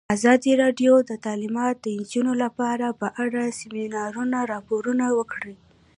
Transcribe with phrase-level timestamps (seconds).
[0.15, 5.55] ازادي راډیو د تعلیمات د نجونو لپاره په اړه د سیمینارونو راپورونه ورکړي.